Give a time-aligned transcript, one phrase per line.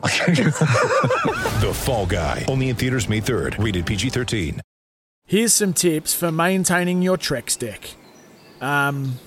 [1.60, 2.44] The Fall Guy.
[2.48, 3.62] Only in theaters May 3rd.
[3.62, 4.60] Rated PG-13.
[5.26, 7.94] Here's some tips for maintaining your Trex deck.
[8.60, 9.18] Um,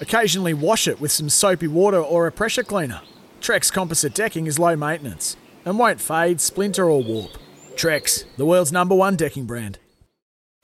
[0.00, 3.02] occasionally wash it with some soapy water or a pressure cleaner.
[3.40, 7.32] Trex composite decking is low maintenance and won't fade, splinter, or warp.
[7.76, 9.78] Trex, the world's number one decking brand.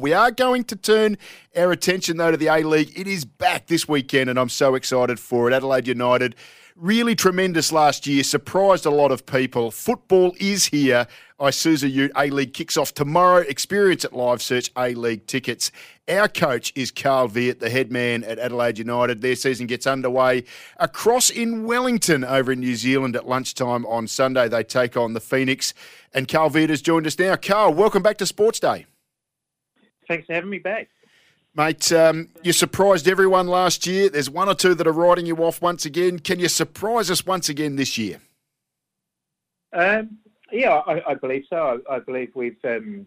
[0.00, 1.18] We are going to turn
[1.56, 2.96] our attention though to the A League.
[2.96, 5.54] It is back this weekend, and I'm so excited for it.
[5.54, 6.36] Adelaide United,
[6.80, 9.70] really tremendous last year, surprised a lot of people.
[9.70, 11.06] Football is here.
[11.40, 13.38] Isuzu Ute A League kicks off tomorrow.
[13.38, 15.70] Experience at Live Search A League tickets.
[16.08, 19.20] Our coach is Carl Veart, the head man at Adelaide United.
[19.20, 20.44] Their season gets underway
[20.78, 24.48] across in Wellington over in New Zealand at lunchtime on Sunday.
[24.48, 25.74] They take on the Phoenix,
[26.12, 27.36] and Carl Veart has joined us now.
[27.36, 28.86] Carl, welcome back to Sports Day.
[30.08, 30.88] Thanks for having me back.
[31.58, 34.08] Mate, um, you surprised everyone last year.
[34.08, 36.20] There's one or two that are writing you off once again.
[36.20, 38.20] Can you surprise us once again this year?
[39.72, 40.18] Um,
[40.52, 41.82] yeah, I, I believe so.
[41.90, 43.06] I, I believe we've, um,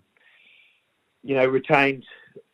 [1.24, 2.04] you know, retained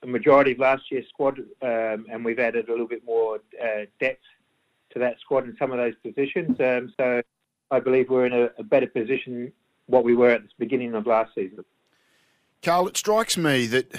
[0.03, 3.85] a majority of last year's squad, um, and we've added a little bit more uh,
[3.99, 4.21] depth
[4.91, 6.59] to that squad in some of those positions.
[6.59, 7.23] Um, so
[7.71, 9.51] I believe we're in a, a better position
[9.87, 11.65] what we were at the beginning of last season.
[12.61, 13.95] Carl, it strikes me that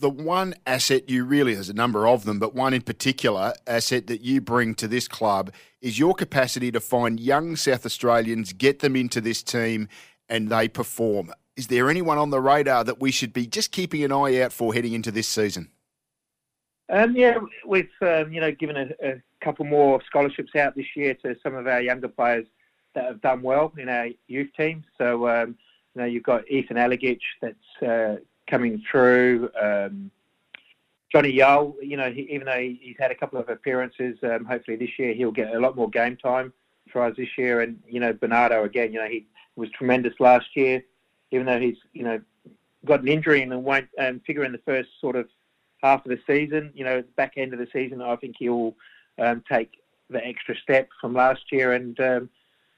[0.00, 4.06] the one asset you really, there's a number of them, but one in particular asset
[4.06, 8.80] that you bring to this club is your capacity to find young South Australians, get
[8.80, 9.88] them into this team,
[10.28, 11.32] and they perform.
[11.56, 14.52] Is there anyone on the radar that we should be just keeping an eye out
[14.52, 15.70] for heading into this season?
[16.88, 21.14] Um, yeah, we've um, you know given a, a, couple more scholarships out this year
[21.14, 22.46] to some of our younger players
[22.94, 24.84] that have done well in our youth team.
[24.98, 25.56] So um,
[25.94, 28.16] you know you've got Ethan Alagich that's uh,
[28.50, 29.50] coming through.
[29.60, 30.10] Um,
[31.12, 34.76] Jonny Yull, you know, he, even though he's had a couple of appearances, um, hopefully
[34.76, 36.52] this year he'll get a lot more game time
[36.96, 37.60] us this year.
[37.60, 40.82] And you know, Bernardo again, you know, he was tremendous last year,
[41.30, 42.20] even though he's you know
[42.84, 45.28] got an injury and won't um, figure in the first sort of
[45.82, 46.72] half of the season.
[46.74, 48.74] You know, back end of the season, I think he'll
[49.18, 51.74] um, take the extra step from last year.
[51.74, 52.30] And um,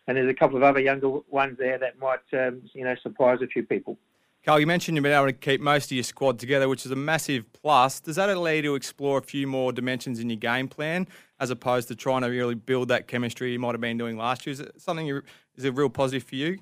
[0.07, 3.39] and there's a couple of other younger ones there that might um, you know surprise
[3.43, 3.97] a few people.
[4.45, 6.91] Carl, you mentioned you've been able to keep most of your squad together, which is
[6.91, 8.01] a massive plus.
[8.01, 11.07] Does that allow you to explore a few more dimensions in your game plan
[11.39, 14.45] as opposed to trying to really build that chemistry you might have been doing last
[14.45, 14.53] year?
[14.53, 15.23] Is it something you,
[15.55, 16.59] is a real positive for you?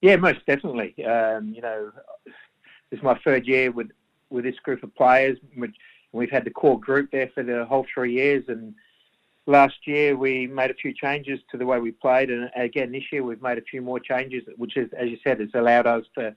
[0.00, 1.04] Yeah, most definitely.
[1.04, 1.92] Um, you know,
[2.24, 3.88] this is my third year with
[4.30, 5.36] with this group of players.
[5.56, 5.76] Which
[6.12, 8.74] we've had the core group there for the whole three years, and
[9.46, 13.04] last year we made a few changes to the way we played, and again this
[13.12, 16.06] year we've made a few more changes, which is, as you said, has allowed us
[16.16, 16.34] to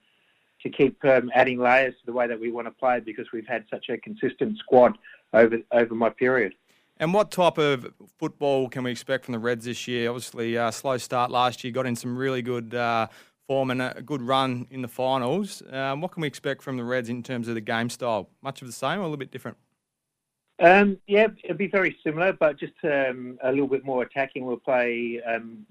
[0.64, 3.48] to keep um, adding layers to the way that we want to play because we've
[3.48, 4.98] had such a consistent squad
[5.34, 6.54] over over my period.
[6.98, 10.10] And what type of football can we expect from the Reds this year?
[10.10, 13.08] Obviously, uh, slow start last year, got in some really good uh,
[13.48, 15.64] form and a good run in the finals.
[15.72, 18.30] Um, what can we expect from the Reds in terms of the game style?
[18.42, 19.58] Much of the same or a little bit different?
[20.60, 24.46] Um, yeah, it'll be very similar, but just um, a little bit more attacking.
[24.46, 25.66] We'll play um,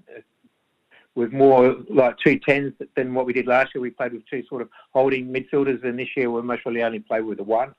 [1.15, 3.81] with more like two tens than what we did last year.
[3.81, 6.99] We played with two sort of holding midfielders, and this year we're most probably only
[6.99, 7.73] play with a one.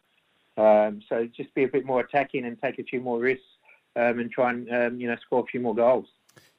[0.57, 3.45] Um, so just be a bit more attacking and take a few more risks
[3.97, 6.07] um, and try and um, you know score a few more goals.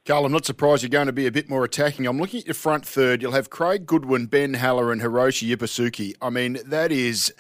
[0.06, 2.06] Carl, I'm not surprised you're going to be a bit more attacking.
[2.06, 3.22] I'm looking at your front third.
[3.22, 6.14] You'll have Craig Goodwin, Ben Haller, and Hiroshi Ibusuki.
[6.22, 7.34] I mean, that is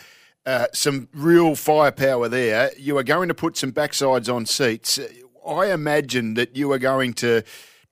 [0.47, 2.71] uh, some real firepower there.
[2.75, 4.99] You are going to put some backsides on seats.
[5.47, 7.43] I imagine that you are going to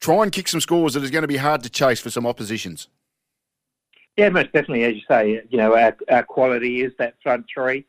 [0.04, 2.28] try and kick some scores that is going to be hard to chase for some
[2.28, 2.90] oppositions.
[4.18, 4.84] Yeah, most definitely.
[4.84, 7.86] As you say, you know, our, our quality is that front three.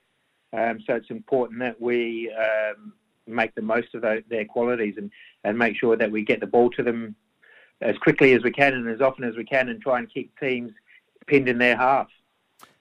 [0.57, 2.93] Um, so it's important that we um,
[3.27, 5.11] make the most of those, their qualities and,
[5.43, 7.17] and make sure that we get the ball to them
[7.81, 10.33] as quickly as we can and as often as we can and try and keep
[10.39, 10.71] teams
[11.27, 12.07] pinned in their half.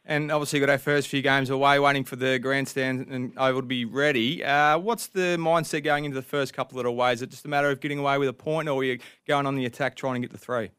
[0.06, 3.68] And obviously, got our first few games away, waiting for the grandstand and Oval to
[3.68, 4.44] be ready.
[4.44, 7.14] Uh, what's the mindset going into the first couple of away?
[7.14, 9.46] Is it just a matter of getting away with a point, or are you going
[9.46, 10.72] on the attack trying to get the three?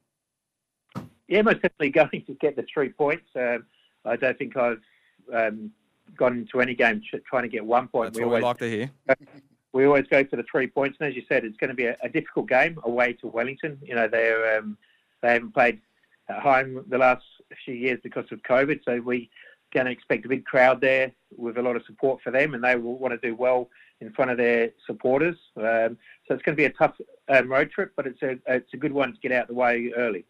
[1.26, 3.25] Yeah, most definitely going to get the three points.
[3.35, 3.65] Um,
[4.05, 4.82] I don't think I've
[5.32, 5.70] um,
[6.17, 8.12] gone into any game trying to get one point.
[8.12, 8.91] That's we always, we like to hear.
[9.73, 11.87] We always go for the three points, and as you said, it's going to be
[11.87, 13.77] a, a difficult game away to Wellington.
[13.82, 14.79] You know, they're um,
[15.20, 15.81] they haven't played
[16.29, 17.25] at home the last
[17.65, 19.31] few years because of COVID, so we
[19.75, 22.65] going to expect a big crowd there with a lot of support for them, and
[22.65, 23.69] they will want to do well
[24.01, 25.37] in front of their supporters.
[25.56, 26.95] Um, so it's going to be a tough
[27.29, 29.93] um, road trip, but it's a it's a good one to get out the way
[29.97, 30.25] early.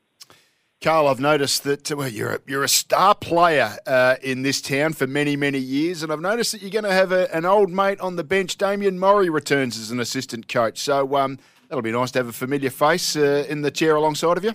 [0.82, 4.92] Carl, I've noticed that well, you're a, you're a star player uh, in this town
[4.92, 7.70] for many many years, and I've noticed that you're going to have a, an old
[7.70, 8.58] mate on the bench.
[8.58, 11.38] Damian Mori returns as an assistant coach, so um,
[11.68, 14.54] that'll be nice to have a familiar face uh, in the chair alongside of you.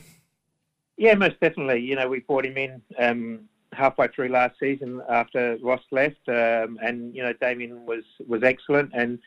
[1.00, 1.80] Yeah, most definitely.
[1.80, 3.40] You know, we brought him in um,
[3.72, 8.92] halfway through last season after Ross left, um, and you know, Damian was was excellent.
[8.94, 9.18] And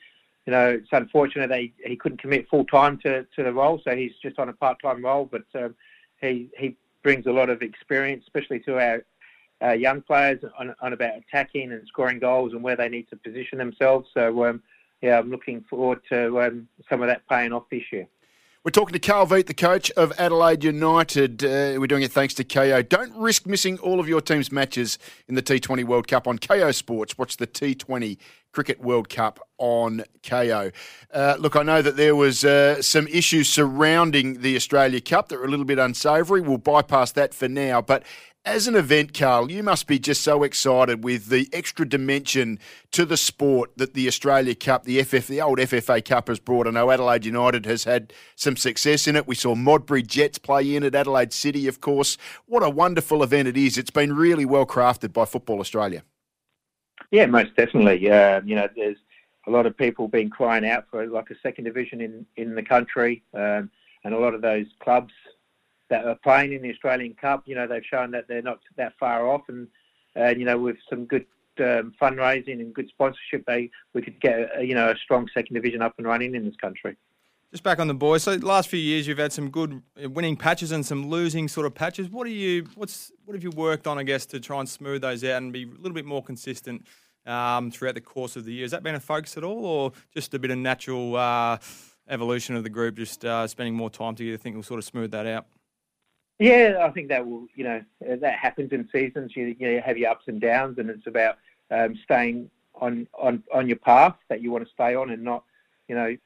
[0.44, 3.80] you know, it's unfortunate that he, he couldn't commit full time to, to the role,
[3.82, 5.24] so he's just on a part time role.
[5.24, 5.74] But um,
[6.20, 9.04] he he brings a lot of experience, especially to our
[9.64, 13.16] uh, young players on, on about attacking and scoring goals and where they need to
[13.16, 14.10] position themselves.
[14.12, 14.62] So um,
[15.00, 18.08] yeah, I'm looking forward to um, some of that paying off this year.
[18.64, 21.42] We're talking to Carl Veart, the coach of Adelaide United.
[21.42, 22.88] Uh, we're doing it thanks to Kayo.
[22.88, 26.72] Don't risk missing all of your team's matches in the T20 World Cup on Kayo
[26.72, 27.18] Sports.
[27.18, 28.18] Watch the T20
[28.52, 30.72] Cricket World Cup on Kayo.
[31.12, 35.40] Uh, look, I know that there was uh, some issues surrounding the Australia Cup that
[35.40, 36.40] were a little bit unsavoury.
[36.40, 37.82] We'll bypass that for now.
[37.82, 38.04] But
[38.44, 42.58] as an event, Carl, you must be just so excited with the extra dimension
[42.90, 46.66] to the sport that the Australia Cup, the FF, the old FFA Cup has brought.
[46.66, 49.28] I know Adelaide United has had some success in it.
[49.28, 52.18] We saw Modbury Jets play in at Adelaide City, of course.
[52.46, 53.78] What a wonderful event it is.
[53.78, 56.02] It's been really well crafted by Football Australia.
[57.12, 58.10] Yeah, most definitely.
[58.10, 58.96] Uh, you know, there's
[59.46, 62.62] a lot of people been crying out for like a second division in in the
[62.62, 63.70] country, um,
[64.04, 65.12] and a lot of those clubs
[65.92, 68.94] that are playing in the Australian Cup, you know, they've shown that they're not that
[68.98, 69.68] far off, and
[70.16, 71.26] and you know, with some good
[71.60, 75.54] um, fundraising and good sponsorship, they we could get a, you know a strong second
[75.54, 76.96] division up and running in this country.
[77.50, 78.22] Just back on the boys.
[78.22, 81.74] So, last few years, you've had some good winning patches and some losing sort of
[81.74, 82.08] patches.
[82.08, 82.66] What are you?
[82.74, 83.98] What's what have you worked on?
[83.98, 86.86] I guess to try and smooth those out and be a little bit more consistent
[87.26, 88.64] um, throughout the course of the year.
[88.64, 91.58] Has that been a focus at all, or just a bit of natural uh,
[92.08, 94.34] evolution of the group, just uh, spending more time together?
[94.34, 95.44] I Think will sort of smooth that out.
[96.38, 97.46] Yeah, I think that will.
[97.54, 99.36] You know, that happens in seasons.
[99.36, 101.38] You, you have your ups and downs, and it's about
[101.70, 105.44] um, staying on, on on your path that you want to stay on, and not,
[105.88, 106.16] you know,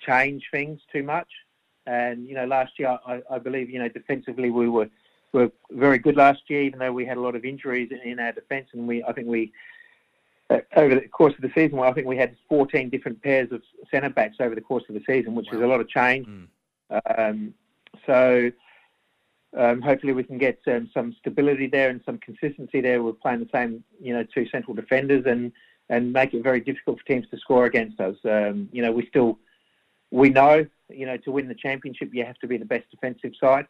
[0.00, 1.28] change things too much.
[1.86, 4.88] And you know, last year I, I believe you know defensively we were
[5.32, 8.20] were very good last year, even though we had a lot of injuries in, in
[8.20, 9.52] our defence, and we I think we
[10.50, 13.50] uh, over the course of the season, well, I think we had 14 different pairs
[13.52, 15.58] of centre backs over the course of the season, which wow.
[15.58, 16.26] is a lot of change.
[16.26, 16.46] Mm.
[17.18, 17.54] Um,
[18.06, 18.50] so
[19.56, 23.02] um, hopefully we can get um, some stability there and some consistency there.
[23.02, 25.52] We're playing the same, you know, two central defenders and
[25.88, 28.16] and make it very difficult for teams to score against us.
[28.24, 29.38] Um, you know, we still
[30.12, 33.32] we know, you know, to win the championship, you have to be the best defensive
[33.40, 33.66] side.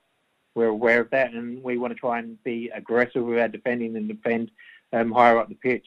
[0.55, 3.97] We're aware of that, and we want to try and be aggressive with our defending
[3.97, 4.51] and defend
[4.93, 5.87] um, higher up the pitch.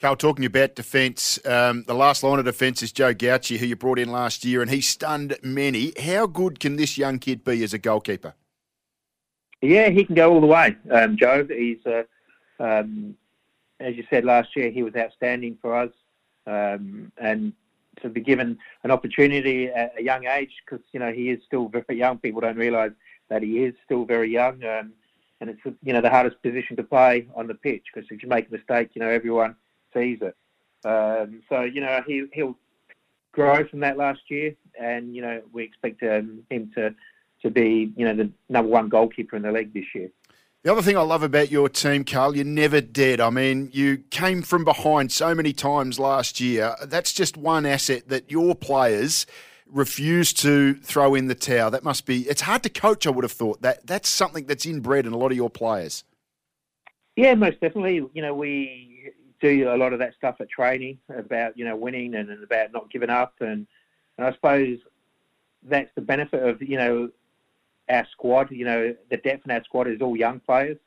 [0.00, 3.76] Carl, talking about defence, um, the last line of defence is Joe Gauci, who you
[3.76, 5.92] brought in last year, and he stunned many.
[5.98, 8.34] How good can this young kid be as a goalkeeper?
[9.64, 11.46] Yeah, he can go all the way, um, Joe.
[11.48, 12.02] He's, uh,
[12.60, 13.16] um,
[13.80, 15.90] as you said last year, he was outstanding for us,
[16.46, 17.52] um, and
[18.02, 21.68] to be given an opportunity at a young age because you know he is still
[21.68, 22.18] very young.
[22.18, 22.92] People don't realise
[23.30, 24.92] that he is still very young, um,
[25.40, 28.28] and it's you know the hardest position to play on the pitch because if you
[28.28, 29.56] make a mistake, you know everyone
[29.94, 30.36] sees it.
[30.86, 32.58] Um, so you know he he'll
[33.32, 36.94] grow from that last year, and you know we expect um, him to
[37.44, 40.10] to be you know the number one goalkeeper in the league this year.
[40.64, 43.20] The other thing I love about your team, Carl, you're never dead.
[43.20, 46.74] I mean, you came from behind so many times last year.
[46.82, 49.26] That's just one asset that your players
[49.66, 51.70] refuse to throw in the towel.
[51.70, 52.22] That must be.
[52.22, 53.06] It's hard to coach.
[53.06, 56.02] I would have thought that that's something that's inbred in a lot of your players.
[57.14, 57.96] Yeah, most definitely.
[58.14, 62.14] You know, we do a lot of that stuff at training about you know winning
[62.14, 63.66] and, and about not giving up, and,
[64.16, 64.78] and I suppose
[65.62, 67.10] that's the benefit of you know
[67.88, 70.78] our squad, you know, the depth in our squad is all young players,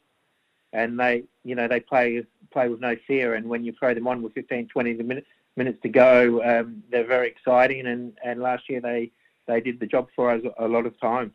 [0.73, 3.35] and they, you know, they play play with no fear.
[3.35, 7.05] And when you throw them on with 15, 20 minutes minutes to go, um, they're
[7.05, 7.87] very exciting.
[7.87, 9.11] And, and last year they
[9.47, 11.33] they did the job for us a lot of times.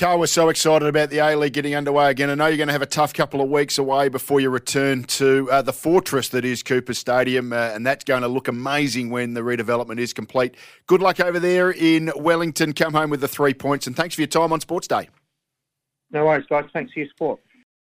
[0.00, 2.30] Carl, we're so excited about the A League getting underway again.
[2.30, 5.04] I know you're going to have a tough couple of weeks away before you return
[5.04, 9.10] to uh, the fortress that is Cooper Stadium, uh, and that's going to look amazing
[9.10, 10.54] when the redevelopment is complete.
[10.86, 12.72] Good luck over there in Wellington.
[12.72, 15.10] Come home with the three points, and thanks for your time on Sports Day.
[16.10, 16.64] No worries, guys.
[16.72, 17.40] Thanks for your support.